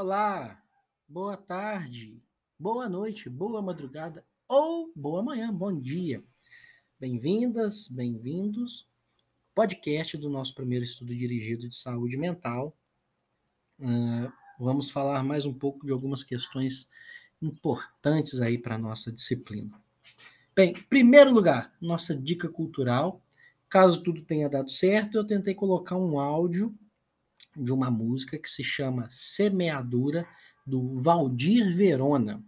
Olá, 0.00 0.62
boa 1.08 1.36
tarde, 1.36 2.22
boa 2.56 2.88
noite, 2.88 3.28
boa 3.28 3.60
madrugada 3.60 4.24
ou 4.46 4.92
boa 4.94 5.24
manhã, 5.24 5.52
bom 5.52 5.76
dia. 5.76 6.22
Bem-vindas, 7.00 7.88
bem-vindos. 7.88 8.86
Podcast 9.52 10.16
do 10.16 10.30
nosso 10.30 10.54
primeiro 10.54 10.84
estudo 10.84 11.12
dirigido 11.16 11.68
de 11.68 11.74
saúde 11.74 12.16
mental. 12.16 12.78
Uh, 13.80 14.30
vamos 14.60 14.88
falar 14.88 15.24
mais 15.24 15.44
um 15.44 15.52
pouco 15.52 15.84
de 15.84 15.90
algumas 15.90 16.22
questões 16.22 16.88
importantes 17.42 18.40
aí 18.40 18.56
para 18.56 18.76
a 18.76 18.78
nossa 18.78 19.10
disciplina. 19.10 19.82
Bem, 20.54 20.74
primeiro 20.88 21.34
lugar, 21.34 21.76
nossa 21.80 22.14
dica 22.14 22.48
cultural. 22.48 23.20
Caso 23.68 24.00
tudo 24.04 24.22
tenha 24.22 24.48
dado 24.48 24.70
certo, 24.70 25.16
eu 25.16 25.26
tentei 25.26 25.56
colocar 25.56 25.96
um 25.96 26.20
áudio 26.20 26.72
de 27.56 27.72
uma 27.72 27.90
música 27.90 28.38
que 28.38 28.48
se 28.48 28.62
chama 28.62 29.08
Semeadura, 29.10 30.26
do 30.66 31.00
Valdir 31.00 31.74
Verona. 31.74 32.44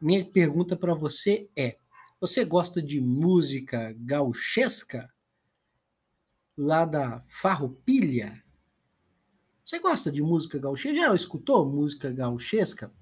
Minha 0.00 0.24
pergunta 0.24 0.76
para 0.76 0.94
você 0.94 1.48
é: 1.56 1.78
você 2.20 2.44
gosta 2.44 2.82
de 2.82 3.00
música 3.00 3.94
gauchesca? 3.98 5.10
Lá 6.56 6.84
da 6.84 7.22
Farroupilha? 7.26 8.44
Você 9.64 9.78
gosta 9.78 10.12
de 10.12 10.22
música 10.22 10.58
gauchesca? 10.58 10.96
Já 10.96 11.14
escutou 11.14 11.68
música 11.68 12.12
gauchesca? 12.12 12.92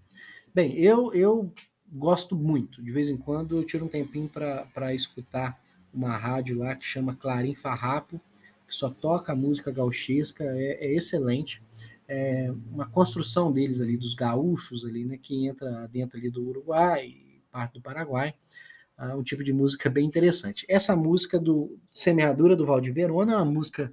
Bem, 0.54 0.78
eu, 0.78 1.12
eu 1.12 1.52
gosto 1.92 2.36
muito. 2.36 2.82
De 2.82 2.90
vez 2.90 3.10
em 3.10 3.16
quando 3.16 3.56
eu 3.56 3.64
tiro 3.64 3.84
um 3.84 3.88
tempinho 3.88 4.28
para 4.28 4.94
escutar 4.94 5.60
uma 5.92 6.16
rádio 6.16 6.58
lá 6.58 6.74
que 6.74 6.84
chama 6.84 7.16
Clarim 7.16 7.54
Farrapo 7.54 8.20
que 8.72 8.76
só 8.76 8.88
toca 8.88 9.36
música 9.36 9.70
gauchesca, 9.70 10.42
é, 10.44 10.86
é 10.86 10.94
excelente. 10.94 11.62
É 12.08 12.50
uma 12.70 12.88
construção 12.88 13.52
deles 13.52 13.82
ali, 13.82 13.98
dos 13.98 14.14
gaúchos 14.14 14.86
ali, 14.86 15.04
né, 15.04 15.18
que 15.18 15.46
entra 15.46 15.86
dentro 15.88 16.18
ali 16.18 16.30
do 16.30 16.42
Uruguai, 16.42 17.14
parte 17.50 17.74
do 17.74 17.82
Paraguai, 17.82 18.34
é 18.98 19.14
um 19.14 19.22
tipo 19.22 19.44
de 19.44 19.52
música 19.52 19.90
bem 19.90 20.06
interessante. 20.06 20.64
Essa 20.68 20.96
música 20.96 21.38
do 21.38 21.78
Semeadura 21.90 22.56
do 22.56 22.64
Valdir 22.64 22.94
Verona 22.94 23.32
é 23.32 23.36
uma 23.36 23.44
música 23.44 23.92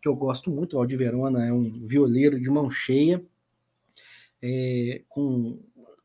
que 0.00 0.06
eu 0.06 0.14
gosto 0.14 0.50
muito. 0.50 0.74
O 0.74 0.78
Valdir 0.78 0.98
Verona 0.98 1.44
é 1.44 1.52
um 1.52 1.84
violeiro 1.84 2.40
de 2.40 2.48
mão 2.48 2.70
cheia, 2.70 3.24
é, 4.40 5.02
com 5.08 5.58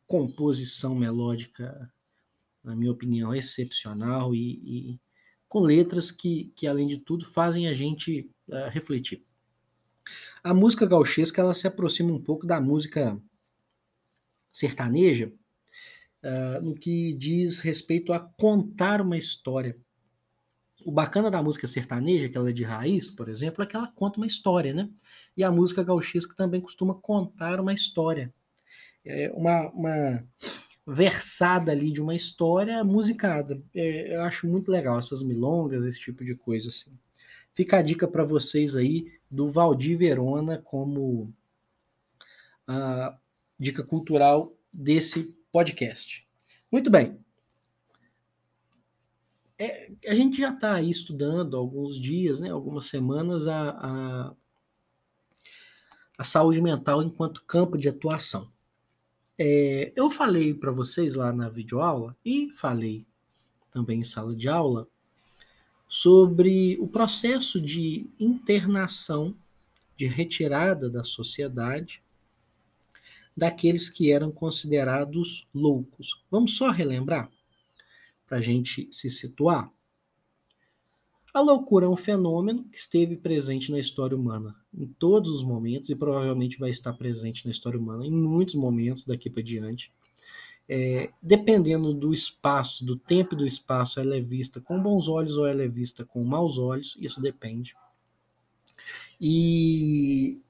composição 0.07 0.95
melódica, 0.95 1.91
na 2.63 2.75
minha 2.75 2.91
opinião, 2.91 3.35
excepcional 3.35 4.33
e, 4.33 4.59
e 4.63 4.99
com 5.47 5.59
letras 5.59 6.11
que, 6.11 6.45
que 6.55 6.67
além 6.67 6.87
de 6.87 6.97
tudo, 6.97 7.25
fazem 7.25 7.67
a 7.67 7.73
gente 7.73 8.29
uh, 8.47 8.69
refletir. 8.69 9.21
A 10.43 10.53
música 10.53 10.85
gauchesca 10.85 11.41
ela 11.41 11.53
se 11.53 11.67
aproxima 11.67 12.11
um 12.11 12.21
pouco 12.21 12.45
da 12.45 12.61
música 12.61 13.19
sertaneja 14.51 15.31
uh, 16.23 16.61
no 16.61 16.75
que 16.75 17.13
diz 17.13 17.59
respeito 17.59 18.13
a 18.13 18.19
contar 18.19 19.01
uma 19.01 19.17
história. 19.17 19.77
O 20.85 20.91
bacana 20.91 21.29
da 21.29 21.43
música 21.43 21.67
sertaneja, 21.67 22.29
que 22.29 22.37
ela 22.37 22.49
é 22.49 22.53
de 22.53 22.63
raiz, 22.63 23.09
por 23.09 23.27
exemplo, 23.27 23.63
é 23.63 23.65
que 23.65 23.75
ela 23.75 23.87
conta 23.87 24.19
uma 24.19 24.27
história, 24.27 24.73
né? 24.73 24.89
E 25.35 25.43
a 25.43 25.51
música 25.51 25.83
gauchesca 25.83 26.33
também 26.35 26.61
costuma 26.61 26.95
contar 26.95 27.59
uma 27.59 27.73
história. 27.73 28.33
É 29.05 29.31
uma, 29.33 29.69
uma 29.71 30.27
versada 30.89 31.73
ali 31.73 31.91
de 31.91 32.01
uma 32.01 32.15
história 32.15 32.81
musicada. 32.81 33.61
É, 33.75 34.15
eu 34.15 34.21
acho 34.21 34.47
muito 34.47 34.71
legal 34.71 34.97
essas 34.97 35.21
milongas, 35.21 35.83
esse 35.83 35.99
tipo 35.99 36.23
de 36.23 36.33
coisa 36.33 36.69
assim. 36.69 36.91
Fica 37.53 37.77
a 37.77 37.81
dica 37.81 38.07
para 38.07 38.23
vocês 38.23 38.73
aí 38.73 39.11
do 39.29 39.51
Valdir 39.51 39.97
Verona 39.97 40.59
como 40.63 41.33
a 42.65 43.17
dica 43.59 43.83
cultural 43.83 44.55
desse 44.71 45.35
podcast. 45.51 46.25
Muito 46.71 46.89
bem. 46.89 47.19
É, 49.59 49.91
a 50.07 50.15
gente 50.15 50.39
já 50.39 50.53
está 50.53 50.75
aí 50.75 50.89
estudando 50.89 51.57
alguns 51.57 51.99
dias, 51.99 52.39
né, 52.39 52.49
algumas 52.49 52.85
semanas, 52.85 53.47
a, 53.47 53.69
a, 53.71 54.33
a 56.17 56.23
saúde 56.23 56.61
mental 56.61 57.01
enquanto 57.01 57.43
campo 57.43 57.77
de 57.77 57.89
atuação. 57.89 58.49
É, 59.39 59.93
eu 59.95 60.09
falei 60.09 60.53
para 60.53 60.71
vocês 60.71 61.15
lá 61.15 61.31
na 61.31 61.47
videoaula 61.47 62.17
e 62.25 62.51
falei 62.55 63.05
também 63.71 63.99
em 63.99 64.03
sala 64.03 64.35
de 64.35 64.49
aula 64.49 64.87
sobre 65.87 66.77
o 66.79 66.87
processo 66.87 67.61
de 67.61 68.09
internação, 68.19 69.35
de 69.95 70.07
retirada 70.07 70.89
da 70.89 71.03
sociedade 71.03 72.01
daqueles 73.35 73.87
que 73.87 74.11
eram 74.11 74.31
considerados 74.31 75.47
loucos. 75.53 76.23
Vamos 76.31 76.57
só 76.57 76.71
relembrar 76.71 77.29
para 78.25 78.37
a 78.39 78.41
gente 78.41 78.89
se 78.91 79.09
situar. 79.11 79.71
A 81.37 81.39
loucura 81.39 81.85
é 81.85 81.87
um 81.87 81.95
fenômeno 81.95 82.63
que 82.63 82.79
esteve 82.79 83.15
presente 83.15 83.71
na 83.71 83.77
história 83.77 84.17
humana 84.17 84.55
em 84.73 84.87
todos 84.87 85.31
os 85.31 85.43
momentos 85.43 85.87
e 85.91 85.95
provavelmente 85.95 86.57
vai 86.57 86.71
estar 86.71 86.91
presente 86.93 87.45
na 87.45 87.51
história 87.51 87.79
humana 87.79 88.03
em 88.07 88.11
muitos 88.11 88.55
momentos 88.55 89.05
daqui 89.05 89.29
para 89.29 89.43
diante. 89.43 89.93
É, 90.67 91.11
dependendo 91.21 91.93
do 91.93 92.11
espaço, 92.11 92.83
do 92.83 92.97
tempo 92.97 93.35
e 93.35 93.37
do 93.37 93.45
espaço, 93.45 93.99
ela 93.99 94.17
é 94.17 94.19
vista 94.19 94.59
com 94.59 94.81
bons 94.81 95.07
olhos 95.07 95.37
ou 95.37 95.45
ela 95.45 95.61
é 95.61 95.67
vista 95.67 96.03
com 96.03 96.23
maus 96.23 96.57
olhos, 96.57 96.97
isso 96.99 97.21
depende. 97.21 97.75
E 99.21 100.41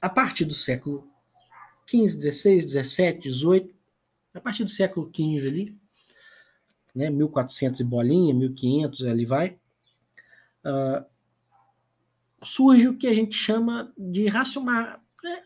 a 0.00 0.08
partir 0.08 0.44
do 0.44 0.54
século 0.54 1.04
XV, 1.84 2.30
XVI, 2.30 2.62
XVII, 2.62 3.20
XVIII, 3.20 3.74
a 4.34 4.40
partir 4.40 4.62
do 4.62 4.70
século 4.70 5.10
XV 5.12 5.48
ali, 5.48 5.76
né, 6.94 7.10
1400 7.10 7.80
e 7.80 7.84
bolinha, 7.84 8.32
1500, 8.32 9.02
ali 9.04 9.26
vai, 9.26 9.58
uh, 10.64 11.04
surge 12.42 12.88
o 12.88 12.96
que 12.96 13.06
a 13.06 13.14
gente 13.14 13.36
chama 13.36 13.92
de 13.96 14.26
racional, 14.26 15.00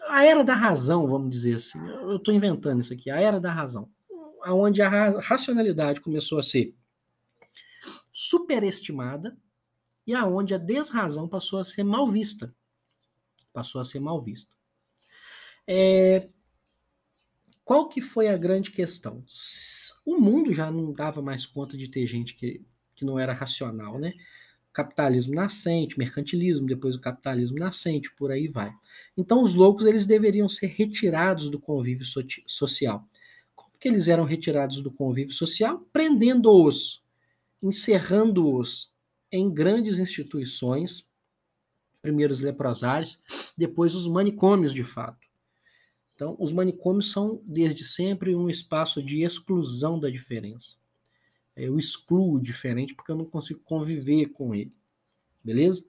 a 0.08 0.24
era 0.24 0.42
da 0.42 0.54
razão, 0.54 1.06
vamos 1.06 1.30
dizer 1.30 1.56
assim. 1.56 1.78
Eu 1.86 2.16
estou 2.16 2.32
inventando 2.32 2.80
isso 2.80 2.92
aqui, 2.92 3.10
a 3.10 3.20
era 3.20 3.38
da 3.38 3.52
razão, 3.52 3.90
aonde 4.42 4.80
a 4.80 4.88
racionalidade 5.20 6.00
começou 6.00 6.38
a 6.38 6.42
ser 6.42 6.74
superestimada 8.12 9.36
e 10.06 10.14
aonde 10.14 10.54
a 10.54 10.58
desrazão 10.58 11.28
passou 11.28 11.58
a 11.58 11.64
ser 11.64 11.82
mal 11.82 12.10
vista, 12.10 12.54
passou 13.52 13.80
a 13.80 13.84
ser 13.84 14.00
mal 14.00 14.20
vista. 14.22 14.54
É, 15.66 16.28
qual 17.64 17.88
que 17.88 18.00
foi 18.00 18.28
a 18.28 18.36
grande 18.36 18.70
questão? 18.70 19.24
O 20.06 20.18
mundo 20.18 20.54
já 20.54 20.70
não 20.70 20.92
dava 20.92 21.20
mais 21.20 21.44
conta 21.44 21.76
de 21.76 21.88
ter 21.88 22.06
gente 22.06 22.34
que, 22.34 22.64
que 22.94 23.04
não 23.04 23.18
era 23.18 23.34
racional, 23.34 23.98
né? 23.98 24.14
Capitalismo 24.76 25.34
nascente, 25.34 25.98
mercantilismo, 25.98 26.66
depois 26.66 26.94
o 26.94 27.00
capitalismo 27.00 27.58
nascente, 27.58 28.14
por 28.14 28.30
aí 28.30 28.46
vai. 28.46 28.70
Então 29.16 29.40
os 29.40 29.54
loucos 29.54 29.86
eles 29.86 30.04
deveriam 30.04 30.50
ser 30.50 30.66
retirados 30.66 31.48
do 31.48 31.58
convívio 31.58 32.04
so 32.04 32.20
social. 32.46 33.02
Como 33.54 33.70
que 33.80 33.88
eles 33.88 34.06
eram 34.06 34.24
retirados 34.24 34.82
do 34.82 34.90
convívio 34.90 35.32
social? 35.32 35.82
Prendendo-os, 35.94 37.02
encerrando-os 37.62 38.92
em 39.32 39.50
grandes 39.50 39.98
instituições, 39.98 41.06
primeiro 42.02 42.34
os 42.34 42.40
leprosários, 42.40 43.18
depois 43.56 43.94
os 43.94 44.06
manicômios 44.06 44.74
de 44.74 44.84
fato. 44.84 45.26
Então, 46.14 46.36
os 46.38 46.52
manicômios 46.52 47.10
são 47.10 47.40
desde 47.46 47.82
sempre 47.82 48.36
um 48.36 48.50
espaço 48.50 49.02
de 49.02 49.22
exclusão 49.22 49.98
da 49.98 50.10
diferença 50.10 50.76
eu 51.56 51.78
excluo 51.78 52.34
o 52.34 52.40
diferente 52.40 52.94
porque 52.94 53.10
eu 53.10 53.16
não 53.16 53.24
consigo 53.24 53.60
conviver 53.60 54.26
com 54.26 54.54
ele. 54.54 54.72
Beleza? 55.42 55.84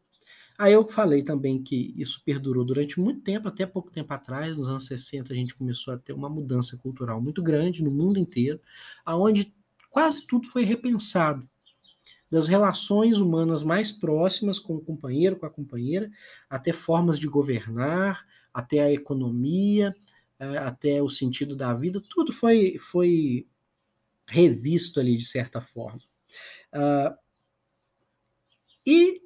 Aí 0.57 0.73
eu 0.73 0.88
falei 0.88 1.22
também 1.22 1.61
que 1.61 1.94
isso 1.95 2.22
perdurou 2.25 2.66
durante 2.66 3.00
muito 3.00 3.22
tempo, 3.22 3.47
até 3.47 3.66
pouco 3.66 3.91
tempo 3.91 4.11
atrás, 4.11 4.57
nos 4.57 4.67
anos 4.67 4.88
60, 4.88 5.31
a 5.31 5.36
gente 5.36 5.53
começou 5.53 5.94
a 5.94 5.97
ter 5.97 6.13
uma 6.13 6.30
mudança 6.30 6.75
cultural 6.77 7.21
muito 7.21 7.44
grande 7.44 7.83
no 7.83 7.91
mundo 7.91 8.18
inteiro, 8.18 8.59
aonde 9.06 9.53
quase 9.89 10.25
tudo 10.25 10.47
foi 10.47 10.63
repensado. 10.63 11.47
Das 12.30 12.47
relações 12.47 13.19
humanas 13.19 13.62
mais 13.63 13.91
próximas 13.91 14.57
com 14.57 14.75
o 14.75 14.81
companheiro, 14.81 15.36
com 15.38 15.45
a 15.45 15.50
companheira, 15.50 16.12
até 16.50 16.74
formas 16.74 17.19
de 17.19 17.27
governar, 17.27 18.25
até 18.51 18.80
a 18.81 18.91
economia, 18.91 19.95
eh, 20.39 20.57
até 20.57 21.01
o 21.01 21.07
sentido 21.07 21.56
da 21.56 21.74
vida, 21.74 22.01
tudo 22.01 22.33
foi, 22.33 22.77
foi 22.80 23.47
revisto 24.27 25.00
ali 25.00 25.18
de 25.18 25.25
certa 25.25 25.62
forma. 25.62 26.01
Uh, 26.74 27.18
e 28.85 29.21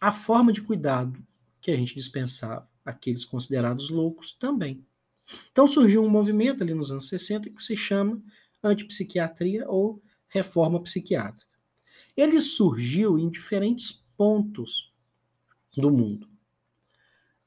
a 0.00 0.12
forma 0.12 0.52
de 0.52 0.62
cuidado 0.62 1.24
que 1.60 1.70
a 1.70 1.76
gente 1.76 1.94
dispensava 1.94 2.68
aqueles 2.84 3.24
considerados 3.24 3.90
loucos 3.90 4.32
também. 4.32 4.84
Então 5.50 5.66
surgiu 5.66 6.02
um 6.02 6.08
movimento 6.08 6.62
ali 6.62 6.72
nos 6.72 6.90
anos 6.90 7.08
60 7.08 7.50
que 7.50 7.62
se 7.62 7.76
chama 7.76 8.22
antipsiquiatria 8.62 9.68
ou 9.68 10.02
reforma 10.28 10.82
psiquiátrica. 10.82 11.46
Ele 12.16 12.40
surgiu 12.40 13.18
em 13.18 13.28
diferentes 13.28 14.04
pontos 14.16 14.92
do 15.76 15.90
mundo. 15.90 16.28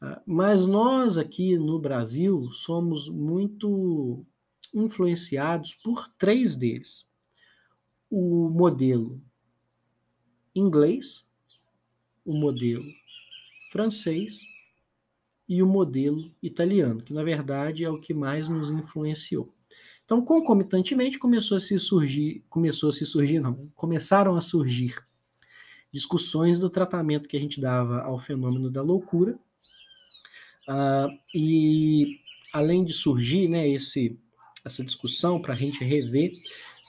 Ah, 0.02 0.22
mas 0.26 0.66
nós 0.66 1.18
aqui 1.18 1.58
no 1.58 1.80
Brasil 1.80 2.52
somos 2.52 3.10
muito 3.10 4.26
influenciados 4.74 5.74
por 5.76 6.08
três 6.18 6.56
deles: 6.56 7.06
o 8.10 8.50
modelo 8.50 9.22
inglês, 10.56 11.26
o 12.26 12.34
modelo 12.34 12.86
francês 13.72 14.42
e 15.48 15.64
o 15.64 15.68
modelo 15.68 16.32
italiano, 16.42 17.02
que 17.02 17.14
na 17.14 17.24
verdade 17.24 17.84
é 17.84 17.90
o 17.90 18.00
que 18.00 18.14
mais 18.14 18.48
nos 18.50 18.70
influenciou. 18.70 19.54
Então, 20.04 20.24
concomitantemente, 20.24 21.20
começou 21.20 21.58
a 21.58 21.60
se 21.60 21.78
surgir, 21.78 22.44
começou 22.50 22.90
a 22.90 22.92
se 22.92 23.06
surgir, 23.06 23.40
não, 23.40 23.70
começaram 23.76 24.36
a 24.36 24.42
surgir 24.42 24.96
discussões 25.92 26.58
do 26.60 26.70
tratamento 26.70 27.28
que 27.28 27.38
a 27.38 27.40
gente 27.40 27.60
dava 27.60 28.02
ao 28.02 28.18
fenômeno 28.18 28.70
da 28.70 28.82
loucura. 28.82 29.40
Uh, 30.68 31.10
e 31.34 32.20
além 32.54 32.84
de 32.84 32.94
surgir 32.94 33.48
né, 33.48 33.68
esse, 33.68 34.20
essa 34.66 34.84
discussão 34.84 35.42
para 35.42 35.54
a 35.54 35.58
gente 35.58 35.84
rever, 35.84 36.32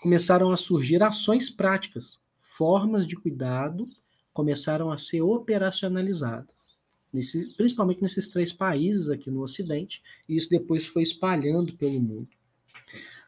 começaram 0.02 0.50
a 0.50 0.56
surgir 0.56 1.02
ações 1.02 1.50
práticas, 1.50 2.20
formas 2.36 3.06
de 3.06 3.16
cuidado 3.16 3.86
começaram 4.32 4.90
a 4.90 4.98
ser 4.98 5.20
operacionalizadas, 5.22 6.74
nesse, 7.12 7.54
principalmente 7.56 8.00
nesses 8.00 8.28
três 8.28 8.52
países 8.52 9.08
aqui 9.08 9.30
no 9.30 9.42
Ocidente, 9.42 10.02
e 10.28 10.36
isso 10.36 10.48
depois 10.48 10.86
foi 10.86 11.02
espalhando 11.02 11.76
pelo 11.76 12.00
mundo. 12.00 12.28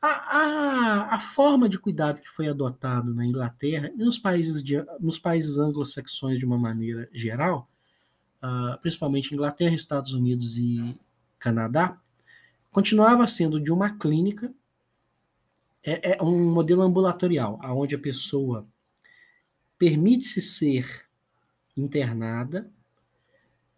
A, 0.01 0.09
a, 0.09 1.15
a, 1.15 1.21
forma 1.21 1.69
de 1.69 1.79
cuidado 1.79 2.21
que 2.21 2.29
foi 2.29 2.49
adotado 2.49 3.15
na 3.15 3.25
Inglaterra 3.25 3.93
e 3.95 3.99
nos 3.99 4.19
países, 4.19 4.63
de, 4.63 4.85
nos 4.99 5.19
países 5.19 5.59
anglo-saxões 5.59 6.39
de 6.39 6.45
uma 6.45 6.59
maneira 6.59 7.09
geral, 7.13 7.71
uh, 8.43 8.81
principalmente 8.81 9.33
Inglaterra, 9.33 9.75
Estados 9.75 10.13
Unidos 10.13 10.59
e 10.59 10.99
Canadá, 11.39 12.01
continuava 12.73 13.27
sendo 13.27 13.61
de 13.61 13.71
uma 13.71 13.97
clínica, 13.97 14.53
é, 15.85 16.17
é 16.17 16.23
um 16.23 16.51
modelo 16.51 16.83
ambulatorial, 16.83 17.61
onde 17.63 17.95
a 17.95 17.99
pessoa 17.99 18.67
permite-se 19.79 20.41
ser 20.41 21.07
internada 21.77 22.71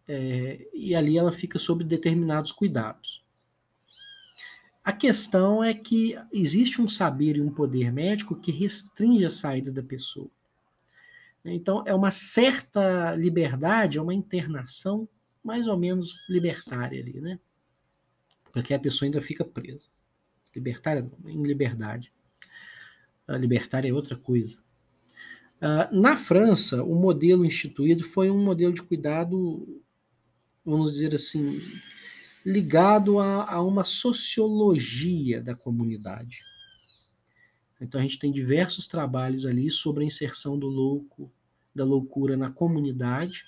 é, 0.06 0.66
e 0.72 0.94
ali 0.94 1.18
ela 1.18 1.32
fica 1.32 1.58
sob 1.58 1.82
determinados 1.82 2.52
cuidados. 2.52 3.22
A 4.84 4.92
questão 4.92 5.64
é 5.64 5.72
que 5.72 6.14
existe 6.30 6.80
um 6.80 6.86
saber 6.86 7.36
e 7.36 7.40
um 7.40 7.50
poder 7.50 7.90
médico 7.90 8.36
que 8.36 8.52
restringe 8.52 9.24
a 9.24 9.30
saída 9.30 9.72
da 9.72 9.82
pessoa. 9.82 10.28
Então, 11.42 11.82
é 11.86 11.94
uma 11.94 12.10
certa 12.10 13.14
liberdade, 13.14 13.98
é 13.98 14.02
uma 14.02 14.14
internação 14.14 15.08
mais 15.42 15.66
ou 15.66 15.76
menos 15.76 16.14
libertária 16.28 17.00
ali, 17.00 17.20
né? 17.20 17.38
Porque 18.54 18.72
a 18.72 18.78
pessoa 18.78 19.08
ainda 19.08 19.20
fica 19.20 19.44
presa. 19.44 19.88
Libertária 20.54 21.02
não, 21.02 21.28
em 21.28 21.42
liberdade. 21.42 22.12
A 23.26 23.36
libertária 23.36 23.88
é 23.88 23.92
outra 23.92 24.16
coisa. 24.16 24.58
Uh, 25.56 26.00
na 26.00 26.16
França, 26.16 26.84
o 26.84 26.94
modelo 26.94 27.44
instituído 27.44 28.04
foi 28.04 28.30
um 28.30 28.42
modelo 28.44 28.72
de 28.72 28.80
cuidado, 28.80 29.82
vamos 30.64 30.92
dizer 30.92 31.16
assim, 31.16 31.60
ligado 32.46 33.18
a, 33.18 33.50
a 33.50 33.60
uma 33.60 33.82
sociologia 33.82 35.42
da 35.42 35.56
comunidade. 35.56 36.38
Então 37.80 37.98
a 37.98 38.04
gente 38.04 38.20
tem 38.20 38.30
diversos 38.30 38.86
trabalhos 38.86 39.44
ali 39.46 39.68
sobre 39.68 40.04
a 40.04 40.06
inserção 40.06 40.56
do 40.56 40.68
louco, 40.68 41.28
da 41.74 41.84
loucura 41.84 42.36
na 42.36 42.52
comunidade, 42.52 43.42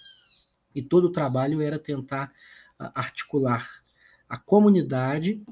e 0.74 0.82
todo 0.82 1.04
o 1.04 1.12
trabalho 1.12 1.60
era 1.60 1.78
tentar 1.78 2.32
articular 2.76 3.85
a 4.28 4.36
comunidade 4.36 5.42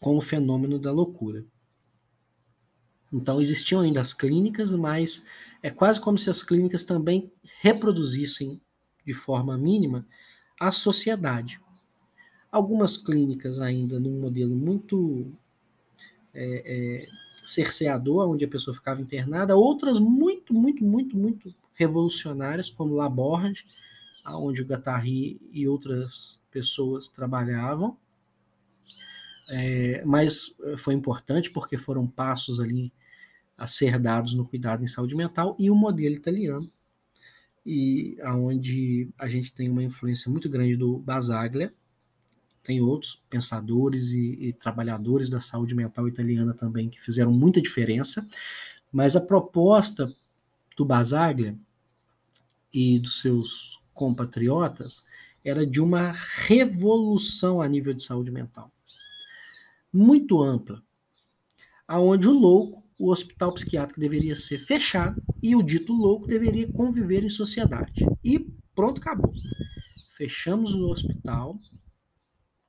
com 0.00 0.16
o 0.16 0.20
fenômeno 0.20 0.78
da 0.78 0.92
loucura. 0.92 1.44
Então 3.12 3.40
existiam 3.40 3.80
ainda 3.80 4.00
as 4.00 4.12
clínicas, 4.12 4.72
mas 4.72 5.24
é 5.62 5.70
quase 5.70 6.00
como 6.00 6.18
se 6.18 6.30
as 6.30 6.42
clínicas 6.42 6.84
também 6.84 7.30
reproduzissem 7.60 8.60
de 9.04 9.12
forma 9.12 9.56
mínima 9.56 10.06
a 10.60 10.70
sociedade. 10.70 11.60
Algumas 12.52 12.96
clínicas 12.96 13.58
ainda 13.60 13.98
num 13.98 14.20
modelo 14.20 14.54
muito 14.54 15.32
é, 16.34 16.62
é, 16.64 17.06
cerceador, 17.46 18.28
onde 18.28 18.44
a 18.44 18.48
pessoa 18.48 18.74
ficava 18.74 19.00
internada, 19.00 19.56
outras 19.56 19.98
muito, 19.98 20.52
muito, 20.52 20.84
muito, 20.84 21.16
muito 21.16 21.54
revolucionárias, 21.74 22.68
como 22.68 22.94
Laborde, 22.94 23.66
onde 24.36 24.62
o 24.62 24.66
Guattari 24.66 25.40
e 25.52 25.66
outras 25.66 26.40
pessoas 26.50 27.08
trabalhavam. 27.08 27.96
É, 29.50 30.04
mas 30.04 30.54
foi 30.76 30.92
importante 30.92 31.50
porque 31.50 31.78
foram 31.78 32.06
passos 32.06 32.60
ali 32.60 32.92
a 33.58 33.66
ser 33.66 33.98
dados 33.98 34.34
no 34.34 34.46
cuidado 34.46 34.84
em 34.84 34.86
saúde 34.86 35.16
mental 35.16 35.56
e 35.58 35.68
o 35.70 35.74
modelo 35.74 36.14
italiano, 36.14 36.70
e 37.66 38.16
aonde 38.22 39.10
a 39.18 39.28
gente 39.28 39.52
tem 39.52 39.68
uma 39.68 39.82
influência 39.82 40.30
muito 40.30 40.48
grande 40.48 40.76
do 40.76 40.98
Basaglia, 40.98 41.74
tem 42.62 42.80
outros 42.80 43.20
pensadores 43.28 44.10
e, 44.10 44.38
e, 44.40 44.52
trabalhadores 44.52 45.28
da 45.28 45.40
saúde 45.40 45.74
mental 45.74 46.06
italiana 46.06 46.54
também 46.54 46.88
que 46.88 47.00
fizeram 47.00 47.32
muita 47.32 47.60
diferença, 47.60 48.26
mas 48.92 49.16
a 49.16 49.20
proposta 49.20 50.14
do 50.76 50.84
Basaglia 50.84 51.58
e 52.72 52.98
dos 52.98 53.20
seus 53.20 53.77
compatriotas 53.98 55.02
era 55.44 55.66
de 55.66 55.80
uma 55.80 56.12
revolução 56.46 57.60
a 57.60 57.66
nível 57.66 57.92
de 57.92 58.04
saúde 58.04 58.30
mental, 58.30 58.70
muito 59.92 60.40
ampla, 60.40 60.80
aonde 61.86 62.28
o 62.28 62.32
louco, 62.32 62.84
o 62.96 63.10
hospital 63.10 63.52
psiquiátrico 63.52 63.98
deveria 63.98 64.36
ser 64.36 64.60
fechado 64.60 65.20
e 65.42 65.56
o 65.56 65.62
dito 65.62 65.92
louco 65.92 66.28
deveria 66.28 66.70
conviver 66.72 67.24
em 67.24 67.30
sociedade. 67.30 68.06
E 68.24 68.38
pronto, 68.74 69.00
acabou. 69.00 69.32
Fechamos 70.16 70.74
o 70.74 70.88
hospital, 70.90 71.56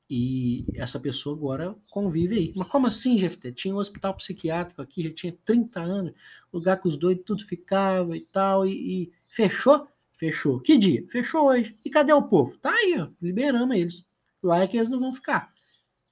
e 0.10 0.66
essa 0.74 1.00
pessoa 1.00 1.36
agora 1.36 1.76
convive 1.92 2.36
aí. 2.36 2.54
Mas 2.56 2.68
como 2.68 2.88
assim, 2.88 3.16
GFT? 3.16 3.52
Tinha 3.52 3.76
um 3.76 3.78
hospital 3.78 4.16
psiquiátrico 4.16 4.82
aqui, 4.82 5.04
já 5.04 5.14
tinha 5.14 5.38
30 5.46 5.80
anos, 5.80 6.14
lugar 6.52 6.82
que 6.82 6.88
os 6.88 6.98
doidos 6.98 7.26
tudo 7.26 7.46
ficava 7.46 8.18
e 8.18 8.22
tal, 8.22 8.66
e, 8.66 9.04
e, 9.04 9.12
fechou? 9.30 9.88
Fechou. 10.20 10.60
Que 10.60 10.78
dia? 10.78 11.06
Fechou 11.10 11.48
hoje. 11.48 11.74
E 11.86 11.90
cadê 11.90 12.12
o 12.12 12.28
povo? 12.28 12.58
Tá 12.58 12.72
aí, 12.72 13.00
ó, 13.00 13.08
liberamos 13.22 13.74
eles. 13.74 14.06
Lá 14.44 14.60
é 14.60 14.68
que 14.68 14.76
eles 14.76 14.90
não 14.90 15.00
vão 15.00 15.14
ficar. 15.14 15.50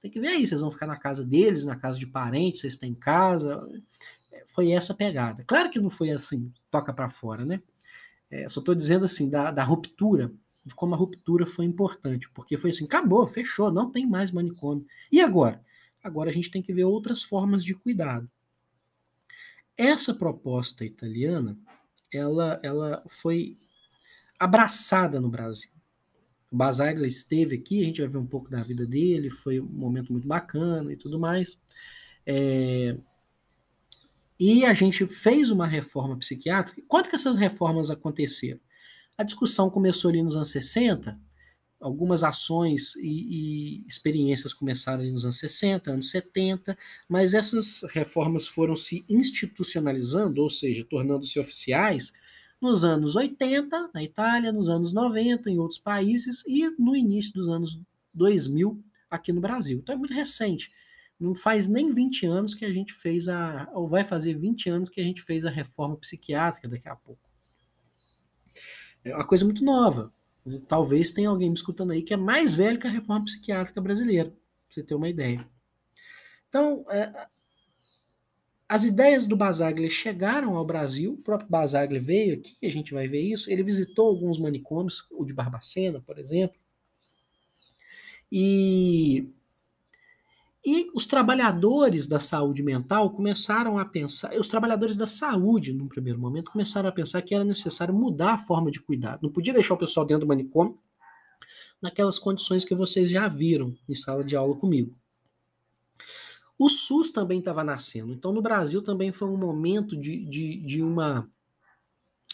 Tem 0.00 0.10
que 0.10 0.18
ver 0.18 0.28
aí, 0.28 0.46
vocês 0.46 0.62
vão 0.62 0.70
ficar 0.70 0.86
na 0.86 0.96
casa 0.96 1.22
deles, 1.22 1.64
na 1.64 1.76
casa 1.76 1.98
de 1.98 2.06
parentes, 2.06 2.62
vocês 2.62 2.78
têm 2.78 2.94
casa. 2.94 3.62
Foi 4.46 4.70
essa 4.70 4.94
pegada. 4.94 5.44
Claro 5.46 5.68
que 5.68 5.78
não 5.78 5.90
foi 5.90 6.10
assim, 6.10 6.50
toca 6.70 6.90
para 6.94 7.10
fora, 7.10 7.44
né? 7.44 7.60
É, 8.30 8.48
só 8.48 8.60
estou 8.60 8.74
dizendo 8.74 9.04
assim, 9.04 9.28
da, 9.28 9.50
da 9.50 9.62
ruptura 9.62 10.32
de 10.64 10.74
como 10.74 10.94
a 10.94 10.98
ruptura 10.98 11.46
foi 11.46 11.66
importante, 11.66 12.30
porque 12.30 12.56
foi 12.56 12.70
assim, 12.70 12.86
acabou, 12.86 13.26
fechou, 13.26 13.70
não 13.70 13.90
tem 13.90 14.06
mais 14.06 14.32
manicômio. 14.32 14.86
E 15.12 15.20
agora? 15.20 15.62
Agora 16.02 16.30
a 16.30 16.32
gente 16.32 16.50
tem 16.50 16.62
que 16.62 16.72
ver 16.72 16.84
outras 16.84 17.22
formas 17.22 17.62
de 17.62 17.74
cuidado. 17.74 18.30
Essa 19.76 20.14
proposta 20.14 20.84
italiana, 20.84 21.58
ela, 22.12 22.58
ela 22.62 23.04
foi 23.08 23.58
abraçada 24.38 25.20
no 25.20 25.28
Brasil. 25.28 25.70
O 26.50 26.56
Basaglia 26.56 27.06
esteve 27.06 27.56
aqui, 27.56 27.82
a 27.82 27.84
gente 27.84 28.00
vai 28.00 28.08
ver 28.08 28.18
um 28.18 28.26
pouco 28.26 28.50
da 28.50 28.62
vida 28.62 28.86
dele, 28.86 29.30
foi 29.30 29.60
um 29.60 29.66
momento 29.66 30.12
muito 30.12 30.26
bacana 30.26 30.92
e 30.92 30.96
tudo 30.96 31.18
mais. 31.18 31.60
É... 32.26 32.96
E 34.40 34.64
a 34.64 34.72
gente 34.72 35.06
fez 35.06 35.50
uma 35.50 35.66
reforma 35.66 36.16
psiquiátrica. 36.16 36.80
Quando 36.86 37.08
que 37.08 37.16
essas 37.16 37.36
reformas 37.36 37.90
aconteceram? 37.90 38.60
A 39.16 39.24
discussão 39.24 39.68
começou 39.68 40.10
ali 40.10 40.22
nos 40.22 40.36
anos 40.36 40.50
60, 40.50 41.18
algumas 41.80 42.22
ações 42.22 42.94
e, 42.96 43.08
e, 43.82 43.86
experiências 43.86 44.52
começaram 44.52 45.02
ali 45.02 45.10
nos 45.10 45.24
anos 45.24 45.38
60, 45.38 45.90
anos 45.90 46.10
70, 46.10 46.78
mas 47.08 47.34
essas 47.34 47.82
reformas 47.90 48.46
foram 48.46 48.74
se 48.74 49.04
institucionalizando, 49.08 50.42
ou 50.42 50.50
seja, 50.50 50.84
tornando-se 50.84 51.38
oficiais, 51.38 52.12
nos 52.60 52.84
anos 52.84 53.16
80, 53.16 53.90
na 53.94 54.02
Itália, 54.02 54.52
nos 54.52 54.68
anos 54.68 54.92
90, 54.92 55.50
em 55.50 55.58
outros 55.58 55.78
países, 55.78 56.42
e 56.46 56.68
no 56.78 56.96
início 56.96 57.32
dos 57.34 57.48
anos 57.48 57.80
2000, 58.14 58.82
aqui 59.10 59.32
no 59.32 59.40
Brasil. 59.40 59.78
Então 59.78 59.94
é 59.94 59.98
muito 59.98 60.14
recente. 60.14 60.72
Não 61.18 61.34
faz 61.34 61.66
nem 61.66 61.92
20 61.92 62.26
anos 62.26 62.54
que 62.54 62.64
a 62.64 62.72
gente 62.72 62.92
fez 62.92 63.28
a. 63.28 63.68
ou 63.72 63.88
vai 63.88 64.04
fazer 64.04 64.34
20 64.34 64.70
anos 64.70 64.88
que 64.88 65.00
a 65.00 65.04
gente 65.04 65.22
fez 65.22 65.44
a 65.44 65.50
reforma 65.50 65.96
psiquiátrica 65.96 66.68
daqui 66.68 66.88
a 66.88 66.94
pouco. 66.94 67.28
É 69.04 69.14
uma 69.14 69.26
coisa 69.26 69.44
muito 69.44 69.64
nova. 69.64 70.12
Talvez 70.66 71.10
tenha 71.10 71.28
alguém 71.28 71.50
me 71.50 71.56
escutando 71.56 71.92
aí 71.92 72.02
que 72.02 72.14
é 72.14 72.16
mais 72.16 72.54
velho 72.54 72.78
que 72.78 72.86
a 72.86 72.90
reforma 72.90 73.24
psiquiátrica 73.24 73.80
brasileira, 73.80 74.30
pra 74.30 74.38
você 74.70 74.82
ter 74.82 74.94
uma 74.94 75.08
ideia. 75.08 75.46
Então, 76.48 76.84
é, 76.88 77.28
as 78.68 78.84
ideias 78.84 79.26
do 79.26 79.36
Basaglia 79.36 79.88
chegaram 79.88 80.56
ao 80.56 80.64
Brasil, 80.64 81.14
o 81.14 81.22
próprio 81.22 81.48
Basaglia 81.48 82.00
veio 82.00 82.34
aqui, 82.34 82.66
a 82.66 82.70
gente 82.70 82.92
vai 82.92 83.08
ver 83.08 83.22
isso. 83.22 83.50
Ele 83.50 83.62
visitou 83.62 84.08
alguns 84.08 84.38
manicômios, 84.38 85.06
o 85.10 85.24
de 85.24 85.32
Barbacena, 85.32 86.00
por 86.00 86.18
exemplo, 86.18 86.58
E, 88.30 89.26
e 90.64 90.90
os 90.94 91.06
trabalhadores 91.06 92.06
da 92.06 92.20
saúde 92.20 92.62
mental 92.62 93.10
começaram 93.10 93.78
a 93.78 93.84
pensar, 93.84 94.34
os 94.38 94.48
trabalhadores 94.48 94.96
da 94.96 95.06
saúde, 95.06 95.72
num 95.72 95.88
primeiro 95.88 96.18
momento, 96.18 96.50
começaram 96.50 96.88
a 96.88 96.92
pensar 96.92 97.22
que 97.22 97.34
era 97.34 97.44
necessário 97.44 97.94
mudar 97.94 98.34
a 98.34 98.38
forma 98.38 98.70
de 98.70 98.80
cuidar. 98.80 99.18
Não 99.22 99.30
podia 99.30 99.52
deixar 99.54 99.74
o 99.74 99.78
pessoal 99.78 100.04
dentro 100.04 100.26
do 100.26 100.28
manicômio 100.28 100.78
naquelas 101.80 102.18
condições 102.18 102.64
que 102.64 102.74
vocês 102.74 103.08
já 103.08 103.28
viram 103.28 103.74
em 103.88 103.94
sala 103.94 104.24
de 104.24 104.36
aula 104.36 104.56
comigo. 104.56 104.94
O 106.58 106.68
SUS 106.68 107.10
também 107.10 107.38
estava 107.38 107.62
nascendo. 107.62 108.12
Então, 108.12 108.32
no 108.32 108.42
Brasil 108.42 108.82
também 108.82 109.12
foi 109.12 109.28
um 109.28 109.36
momento 109.36 109.96
de, 109.96 110.24
de, 110.28 110.56
de 110.56 110.82
uma 110.82 111.30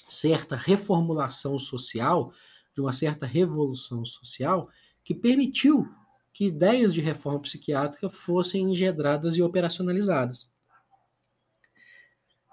certa 0.08 0.56
reformulação 0.56 1.58
social, 1.58 2.32
de 2.74 2.80
uma 2.80 2.92
certa 2.92 3.26
revolução 3.26 4.04
social, 4.06 4.70
que 5.04 5.14
permitiu 5.14 5.86
que 6.32 6.46
ideias 6.46 6.94
de 6.94 7.00
reforma 7.00 7.40
psiquiátrica 7.40 8.08
fossem 8.08 8.72
engendradas 8.72 9.36
e 9.36 9.42
operacionalizadas. 9.42 10.48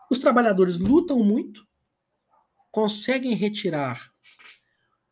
Os 0.10 0.20
trabalhadores 0.20 0.78
lutam 0.78 1.24
muito, 1.24 1.66
conseguem 2.70 3.34
retirar 3.34 4.12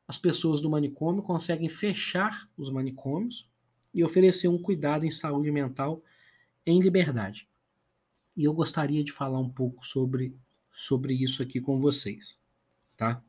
as 0.06 0.18
pessoas 0.18 0.60
do 0.60 0.70
manicômio, 0.70 1.24
conseguem 1.24 1.70
fechar 1.70 2.50
os 2.58 2.70
manicômios 2.70 3.50
e 3.94 4.04
oferecer 4.04 4.50
um 4.50 4.62
cuidado 4.62 5.06
em 5.06 5.12
saúde 5.12 5.51
mental 5.51 6.01
em 6.69 6.79
liberdade. 6.79 7.47
E 8.35 8.43
eu 8.43 8.53
gostaria 8.53 9.03
de 9.03 9.11
falar 9.11 9.39
um 9.39 9.49
pouco 9.49 9.85
sobre, 9.85 10.38
sobre 10.71 11.13
isso 11.13 11.41
aqui 11.41 11.59
com 11.59 11.79
vocês, 11.79 12.39
tá? 12.95 13.21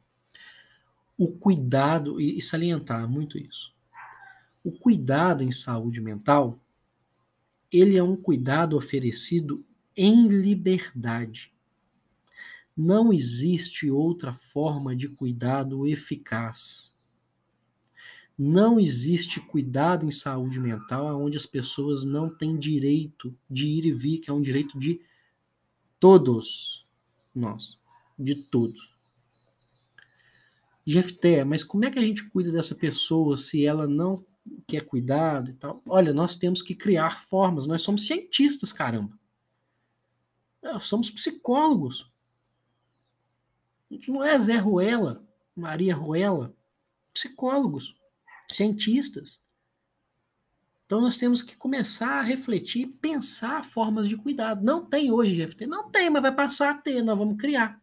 O 1.16 1.32
cuidado, 1.32 2.20
e, 2.20 2.38
e 2.38 2.42
salientar 2.42 3.09
muito 3.09 3.38
isso. 3.38 3.75
O 4.62 4.70
cuidado 4.70 5.42
em 5.42 5.50
saúde 5.50 6.00
mental, 6.00 6.61
ele 7.73 7.97
é 7.97 8.02
um 8.02 8.16
cuidado 8.16 8.76
oferecido 8.76 9.64
em 9.97 10.28
liberdade. 10.28 11.52
Não 12.76 13.12
existe 13.12 13.90
outra 13.90 14.32
forma 14.32 14.94
de 14.94 15.09
cuidado 15.09 15.87
eficaz 15.87 16.89
não 18.42 18.80
existe 18.80 19.38
cuidado 19.38 20.06
em 20.06 20.11
saúde 20.11 20.59
mental 20.59 21.20
onde 21.20 21.37
as 21.37 21.44
pessoas 21.44 22.04
não 22.04 22.35
têm 22.35 22.59
direito 22.59 23.37
de 23.50 23.66
ir 23.66 23.85
e 23.85 23.92
vir, 23.92 24.18
que 24.18 24.30
é 24.30 24.32
um 24.32 24.40
direito 24.40 24.80
de 24.80 24.99
todos 25.99 26.88
nós, 27.35 27.78
de 28.18 28.35
todos. 28.35 28.94
Jefté, 30.87 31.44
mas 31.44 31.62
como 31.62 31.85
é 31.85 31.90
que 31.90 31.99
a 31.99 32.02
gente 32.02 32.30
cuida 32.30 32.50
dessa 32.50 32.75
pessoa 32.75 33.37
se 33.37 33.66
ela 33.66 33.87
não 33.87 34.25
quer 34.66 34.87
cuidado 34.87 35.50
e 35.50 35.52
tal? 35.52 35.82
Olha, 35.87 36.14
nós 36.14 36.35
temos 36.35 36.62
que 36.62 36.75
criar 36.75 37.20
formas, 37.20 37.66
nós 37.66 37.82
somos 37.82 38.06
cientistas, 38.06 38.73
caramba. 38.73 39.18
Nós 40.62 40.87
somos 40.87 41.11
psicólogos. 41.11 42.11
A 43.90 43.94
gente 43.94 44.11
não 44.11 44.25
é 44.25 44.38
Zé 44.38 44.56
Ruela, 44.56 45.23
Maria 45.54 45.94
Ruela, 45.94 46.54
psicólogos 47.12 48.00
cientistas. 48.57 49.40
Então 50.85 51.00
nós 51.00 51.16
temos 51.16 51.40
que 51.40 51.57
começar 51.57 52.19
a 52.19 52.23
refletir, 52.23 52.87
pensar 53.00 53.64
formas 53.64 54.09
de 54.09 54.16
cuidado. 54.16 54.64
Não 54.64 54.85
tem 54.85 55.12
hoje 55.12 55.37
GFT? 55.37 55.66
Não 55.66 55.88
tem, 55.88 56.11
mas 56.11 56.23
vai 56.23 56.35
passar 56.35 56.71
a 56.71 56.75
ter, 56.75 57.02
nós 57.02 57.16
vamos 57.16 57.37
criar. 57.37 57.80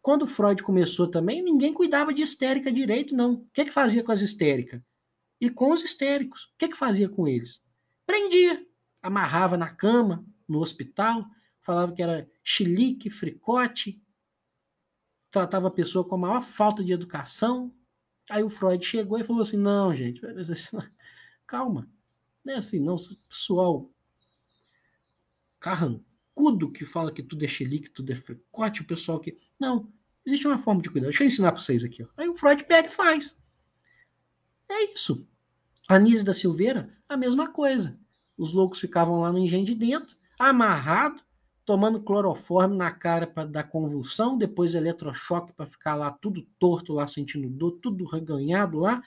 Quando 0.00 0.26
Freud 0.26 0.62
começou 0.62 1.06
também, 1.06 1.42
ninguém 1.42 1.72
cuidava 1.72 2.12
de 2.12 2.22
histérica 2.22 2.72
direito, 2.72 3.14
não. 3.14 3.34
O 3.34 3.50
que, 3.52 3.66
que 3.66 3.70
fazia 3.70 4.02
com 4.02 4.10
as 4.10 4.20
histéricas? 4.20 4.82
E 5.40 5.50
com 5.50 5.72
os 5.72 5.82
histéricos. 5.82 6.44
O 6.44 6.58
que, 6.58 6.68
que 6.68 6.76
fazia 6.76 7.08
com 7.08 7.28
eles? 7.28 7.62
Prendia, 8.06 8.64
amarrava 9.02 9.56
na 9.56 9.68
cama, 9.68 10.24
no 10.48 10.60
hospital, 10.60 11.24
falava 11.60 11.92
que 11.92 12.02
era 12.02 12.28
chilique, 12.42 13.10
fricote, 13.10 14.02
tratava 15.30 15.68
a 15.68 15.70
pessoa 15.70 16.06
com 16.06 16.14
a 16.16 16.18
maior 16.18 16.42
falta 16.42 16.82
de 16.82 16.92
educação, 16.92 17.72
Aí 18.30 18.42
o 18.42 18.50
Freud 18.50 18.84
chegou 18.84 19.18
e 19.18 19.24
falou 19.24 19.42
assim: 19.42 19.56
não, 19.56 19.94
gente, 19.94 20.20
calma. 21.46 21.88
Não 22.44 22.54
é 22.54 22.56
assim, 22.56 22.80
não. 22.80 22.96
Pessoal 23.28 23.90
carrancudo 25.60 26.72
que 26.72 26.84
fala 26.84 27.12
que 27.12 27.22
tudo 27.22 27.44
é 27.44 27.48
xilique, 27.48 27.84
que 27.88 27.94
tudo 27.94 28.10
é 28.10 28.14
fricote, 28.14 28.82
o 28.82 28.86
pessoal 28.86 29.20
que. 29.20 29.36
Não, 29.60 29.92
existe 30.26 30.46
uma 30.46 30.58
forma 30.58 30.82
de 30.82 30.90
cuidar. 30.90 31.06
Deixa 31.06 31.22
eu 31.22 31.28
ensinar 31.28 31.52
para 31.52 31.60
vocês 31.60 31.84
aqui. 31.84 32.02
Ó. 32.02 32.08
Aí 32.16 32.28
o 32.28 32.36
Freud 32.36 32.64
pega 32.64 32.88
e 32.88 32.92
faz. 32.92 33.40
É 34.68 34.92
isso. 34.92 35.26
A 35.88 35.98
Nise 35.98 36.24
da 36.24 36.34
Silveira, 36.34 36.88
a 37.08 37.16
mesma 37.16 37.48
coisa. 37.48 37.98
Os 38.36 38.52
loucos 38.52 38.80
ficavam 38.80 39.20
lá 39.20 39.32
no 39.32 39.38
engenho 39.38 39.64
de 39.64 39.74
dentro, 39.74 40.16
amarrado, 40.38 41.22
tomando 41.64 42.02
cloroforme 42.02 42.76
na 42.76 42.90
cara 42.90 43.26
para 43.26 43.48
dar 43.48 43.64
convulsão, 43.64 44.36
depois 44.36 44.74
eletrochoque 44.74 45.52
para 45.52 45.66
ficar 45.66 45.94
lá 45.94 46.10
tudo 46.10 46.42
torto, 46.58 46.92
lá 46.92 47.06
sentindo 47.06 47.48
dor, 47.48 47.78
tudo 47.80 48.04
reganhado 48.04 48.80
lá, 48.80 49.02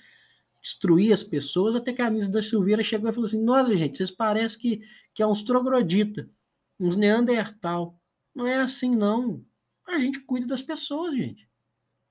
destruir 0.62 1.14
as 1.14 1.22
pessoas, 1.22 1.76
até 1.76 1.94
que 1.94 2.02
a 2.02 2.08
Anísia 2.08 2.32
da 2.32 2.42
Silveira 2.42 2.84
chegou 2.84 3.10
e 3.10 3.14
falou 3.14 3.28
assim: 3.28 3.44
Nossa, 3.44 3.76
gente, 3.76 3.98
vocês 3.98 4.10
parecem 4.10 4.60
que, 4.60 4.82
que 5.14 5.22
é 5.22 5.28
uns 5.28 5.44
troglodita, 5.44 6.30
uns 6.80 6.96
neandertal. 6.96 8.00
Não 8.34 8.48
é 8.48 8.58
assim, 8.58 8.96
não. 8.96 9.46
A 9.88 10.00
gente 10.00 10.20
cuida 10.22 10.48
das 10.48 10.62
pessoas, 10.62 11.16
gente. 11.16 11.48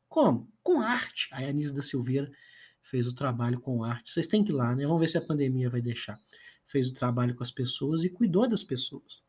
Como? 0.09 0.49
Com 0.63 0.81
arte. 0.81 1.29
Aí 1.33 1.47
a 1.47 1.49
Anísia 1.49 1.75
da 1.75 1.83
Silveira 1.83 2.31
fez 2.81 3.07
o 3.07 3.15
trabalho 3.15 3.61
com 3.61 3.83
arte. 3.83 4.13
Vocês 4.13 4.27
têm 4.27 4.45
que 4.45 4.53
ir 4.53 4.55
lá, 4.55 4.75
né? 4.77 4.87
Vamos 4.87 5.01
ver 5.01 5.09
se 5.09 5.19
a 5.19 5.23
pandemia 5.23 5.69
vai 5.69 5.81
deixar. 5.81 6.17
Fez 6.67 6.89
o 6.89 6.95
trabalho 6.95 7.35
com 7.35 7.43
as 7.43 7.51
pessoas 7.51 8.05
e 8.05 8.11
cuidou 8.11 8.49
das 8.49 8.63
pessoas. 8.63 9.24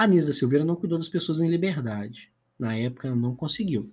A 0.00 0.04
Anísia 0.04 0.32
Silveira 0.32 0.64
não 0.64 0.76
cuidou 0.76 0.96
das 0.96 1.10
pessoas 1.10 1.42
em 1.42 1.50
liberdade. 1.50 2.32
Na 2.58 2.74
época 2.74 3.14
não 3.14 3.36
conseguiu. 3.36 3.92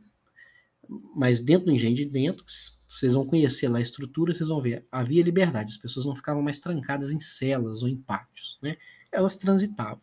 Mas 1.13 1.41
dentro 1.41 1.65
do 1.65 1.71
engenho 1.73 1.97
de 1.97 2.05
dentro, 2.05 2.45
vocês 2.87 3.13
vão 3.13 3.25
conhecer 3.25 3.67
lá 3.67 3.79
a 3.79 3.81
estrutura, 3.81 4.33
vocês 4.33 4.47
vão 4.47 4.61
ver, 4.61 4.87
havia 4.89 5.21
liberdade, 5.21 5.73
as 5.73 5.77
pessoas 5.77 6.05
não 6.05 6.15
ficavam 6.15 6.41
mais 6.41 6.59
trancadas 6.59 7.11
em 7.11 7.19
celas 7.19 7.83
ou 7.83 7.89
em 7.89 7.97
pátios, 7.97 8.57
né? 8.63 8.77
Elas 9.11 9.35
transitavam. 9.35 9.99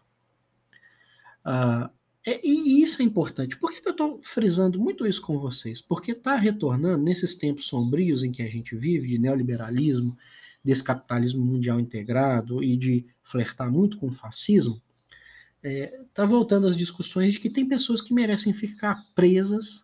Uh, 1.41 1.89
e 2.27 2.83
isso 2.83 3.01
é 3.01 3.05
importante. 3.07 3.57
Por 3.57 3.73
que, 3.73 3.81
que 3.81 3.89
eu 3.89 3.93
estou 3.93 4.21
frisando 4.23 4.79
muito 4.79 5.07
isso 5.07 5.23
com 5.23 5.39
vocês? 5.39 5.81
Porque 5.81 6.13
está 6.13 6.37
retornando 6.37 7.03
nesses 7.03 7.35
tempos 7.35 7.65
sombrios 7.65 8.23
em 8.23 8.31
que 8.31 8.43
a 8.43 8.51
gente 8.51 8.77
vive, 8.77 9.09
de 9.09 9.19
neoliberalismo, 9.19 10.15
desse 10.63 10.85
capitalismo 10.85 11.43
mundial 11.43 11.81
integrado 11.81 12.63
e 12.63 12.77
de 12.77 13.07
flertar 13.23 13.73
muito 13.73 13.97
com 13.97 14.09
o 14.09 14.13
fascismo, 14.13 14.83
é, 15.65 16.05
tá 16.13 16.27
voltando 16.27 16.67
às 16.67 16.77
discussões 16.77 17.33
de 17.33 17.41
que 17.41 17.49
tem 17.49 17.67
pessoas 17.67 18.03
que 18.03 18.13
merecem 18.13 18.53
ficar 18.53 19.03
presas, 19.15 19.83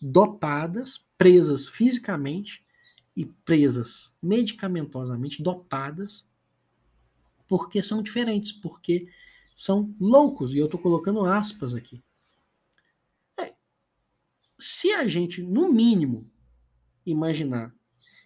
dopadas, 0.00 1.04
presas 1.18 1.68
fisicamente 1.68 2.64
e 3.14 3.26
presas 3.26 4.16
medicamentosamente, 4.22 5.42
dopadas, 5.42 6.26
porque 7.46 7.82
são 7.82 8.02
diferentes, 8.02 8.50
porque 8.50 9.08
são 9.54 9.94
loucos, 10.00 10.52
e 10.52 10.58
eu 10.58 10.64
estou 10.64 10.80
colocando 10.80 11.22
aspas 11.26 11.74
aqui. 11.74 12.02
É, 13.38 13.52
se 14.58 14.90
a 14.92 15.06
gente, 15.06 15.42
no 15.42 15.70
mínimo, 15.70 16.30
imaginar 17.04 17.74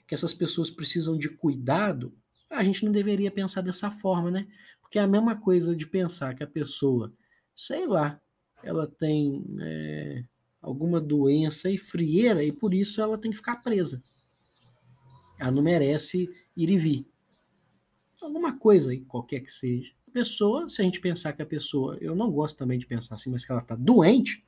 que 0.06 0.14
essas 0.14 0.32
pessoas 0.32 0.70
precisam 0.70 1.18
de 1.18 1.28
cuidado, 1.28 2.16
a 2.48 2.62
gente 2.62 2.84
não 2.84 2.92
deveria 2.92 3.32
pensar 3.32 3.62
dessa 3.62 3.90
forma, 3.90 4.30
né? 4.30 4.46
Porque 4.94 5.00
é 5.00 5.02
a 5.02 5.08
mesma 5.08 5.34
coisa 5.34 5.74
de 5.74 5.88
pensar 5.88 6.36
que 6.36 6.44
a 6.44 6.46
pessoa, 6.46 7.12
sei 7.52 7.84
lá, 7.84 8.20
ela 8.62 8.86
tem 8.86 9.44
é, 9.60 10.22
alguma 10.62 11.00
doença 11.00 11.68
e 11.68 11.76
frieira 11.76 12.44
e 12.44 12.52
por 12.52 12.72
isso 12.72 13.00
ela 13.00 13.18
tem 13.18 13.32
que 13.32 13.36
ficar 13.36 13.56
presa. 13.56 14.00
Ela 15.40 15.50
não 15.50 15.64
merece 15.64 16.28
ir 16.56 16.70
e 16.70 16.78
vir. 16.78 17.08
Alguma 18.22 18.56
coisa 18.56 18.92
aí, 18.92 19.00
qualquer 19.00 19.40
que 19.40 19.50
seja. 19.50 19.90
A 20.06 20.12
pessoa, 20.12 20.68
se 20.68 20.80
a 20.80 20.84
gente 20.84 21.00
pensar 21.00 21.32
que 21.32 21.42
a 21.42 21.46
pessoa, 21.46 21.98
eu 22.00 22.14
não 22.14 22.30
gosto 22.30 22.56
também 22.56 22.78
de 22.78 22.86
pensar 22.86 23.16
assim, 23.16 23.32
mas 23.32 23.44
que 23.44 23.50
ela 23.50 23.62
está 23.62 23.74
doente, 23.74 24.44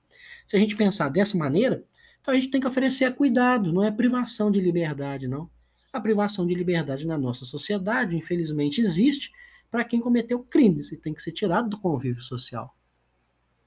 se 0.46 0.56
a 0.56 0.60
gente 0.60 0.76
pensar 0.76 1.08
dessa 1.08 1.36
maneira, 1.36 1.84
então 2.20 2.32
a 2.32 2.36
gente 2.36 2.52
tem 2.52 2.60
que 2.60 2.68
oferecer 2.68 3.12
cuidado, 3.16 3.72
não 3.72 3.82
é 3.82 3.90
privação 3.90 4.52
de 4.52 4.60
liberdade, 4.60 5.26
não. 5.26 5.50
A 5.92 6.00
privação 6.00 6.46
de 6.46 6.54
liberdade 6.54 7.04
na 7.04 7.18
nossa 7.18 7.44
sociedade, 7.44 8.16
infelizmente, 8.16 8.80
existe 8.80 9.32
para 9.70 9.84
quem 9.84 10.00
cometeu 10.00 10.42
crimes 10.42 10.92
e 10.92 10.96
tem 10.96 11.14
que 11.14 11.22
ser 11.22 11.32
tirado 11.32 11.68
do 11.68 11.78
convívio 11.78 12.22
social. 12.22 12.76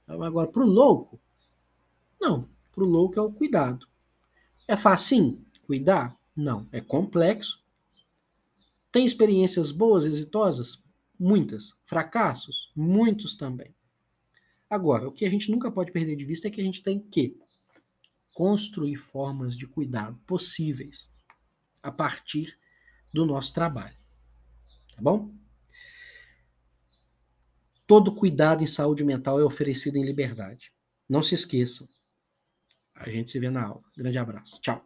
Agora, 0.06 0.48
para 0.48 0.62
o 0.62 0.66
louco, 0.66 1.20
não. 2.20 2.48
Para 2.72 2.84
o 2.84 2.86
louco 2.86 3.18
é 3.18 3.22
o 3.22 3.32
cuidado. 3.32 3.86
É 4.66 4.76
fácil 4.76 5.42
cuidar? 5.66 6.16
Não. 6.36 6.68
É 6.72 6.80
complexo. 6.80 7.64
Tem 8.92 9.04
experiências 9.04 9.70
boas, 9.70 10.04
exitosas? 10.04 10.82
Muitas. 11.18 11.74
Fracassos? 11.84 12.72
Muitos 12.74 13.34
também. 13.34 13.74
Agora, 14.68 15.08
o 15.08 15.12
que 15.12 15.24
a 15.24 15.30
gente 15.30 15.50
nunca 15.50 15.70
pode 15.70 15.92
perder 15.92 16.16
de 16.16 16.24
vista 16.24 16.48
é 16.48 16.50
que 16.50 16.60
a 16.60 16.64
gente 16.64 16.82
tem 16.82 17.00
que 17.00 17.36
construir 18.34 18.96
formas 18.96 19.56
de 19.56 19.66
cuidado 19.66 20.18
possíveis 20.26 21.08
a 21.82 21.90
partir 21.90 22.58
do 23.12 23.26
nosso 23.26 23.52
trabalho. 23.52 23.96
Tá 24.94 25.02
bom? 25.02 25.32
Todo 27.90 28.14
cuidado 28.14 28.62
em 28.62 28.68
saúde 28.68 29.02
mental 29.02 29.40
é 29.40 29.44
oferecido 29.44 29.96
em 29.96 30.04
liberdade. 30.04 30.70
Não 31.08 31.24
se 31.24 31.34
esqueçam. 31.34 31.88
A 32.94 33.10
gente 33.10 33.32
se 33.32 33.40
vê 33.40 33.50
na 33.50 33.64
aula. 33.64 33.82
Grande 33.96 34.16
abraço. 34.16 34.60
Tchau. 34.60 34.80